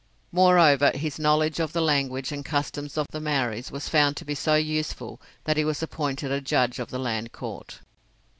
Moreover, 0.31 0.89
his 0.97 1.19
knowledge 1.19 1.59
of 1.59 1.73
the 1.73 1.79
language 1.83 2.31
and 2.31 2.43
customs 2.43 2.97
of 2.97 3.05
the 3.11 3.21
Maoris 3.21 3.69
was 3.71 3.87
found 3.87 4.17
to 4.17 4.25
be 4.25 4.33
so 4.33 4.55
useful 4.55 5.21
that 5.43 5.57
he 5.57 5.63
was 5.63 5.83
appointed 5.83 6.31
a 6.31 6.41
Judge 6.41 6.79
of 6.79 6.89
the 6.89 6.97
Land 6.97 7.31
Court. 7.33 7.81